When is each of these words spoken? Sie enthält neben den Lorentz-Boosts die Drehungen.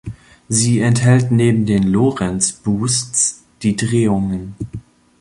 Sie 0.49 0.79
enthält 0.79 1.29
neben 1.29 1.67
den 1.67 1.83
Lorentz-Boosts 1.83 3.43
die 3.61 3.75
Drehungen. 3.75 4.55